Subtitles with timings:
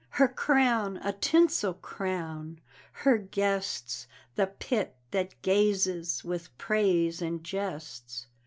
[0.09, 2.59] Her crown a tinsel crown
[2.91, 8.25] her guests The pit that gazes with praise and jests?